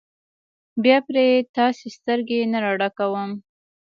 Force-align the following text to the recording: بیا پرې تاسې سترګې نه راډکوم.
بیا 0.83 0.97
پرې 1.07 1.25
تاسې 1.55 1.85
سترګې 1.97 2.39
نه 2.51 2.59
راډکوم. 2.65 3.31